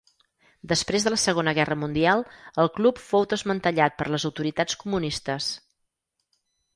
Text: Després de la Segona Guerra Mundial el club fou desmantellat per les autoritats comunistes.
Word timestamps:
Després 0.69 1.03
de 1.07 1.11
la 1.13 1.17
Segona 1.23 1.51
Guerra 1.57 1.75
Mundial 1.81 2.25
el 2.63 2.71
club 2.77 3.01
fou 3.09 3.27
desmantellat 3.33 3.99
per 3.99 4.07
les 4.15 4.25
autoritats 4.31 4.79
comunistes. 4.85 5.51